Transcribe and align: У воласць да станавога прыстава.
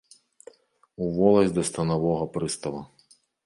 У 1.05 1.11
воласць 1.19 1.55
да 1.59 1.67
станавога 1.69 2.23
прыстава. 2.39 2.81